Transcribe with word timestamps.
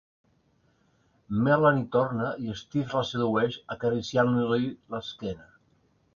Melanie 1.47 1.85
torna 1.97 2.31
i 2.45 2.57
Steve 2.63 2.99
la 2.99 3.05
sedueix, 3.11 3.59
acariciant-li 3.77 4.51
l"esquena. 4.65 5.49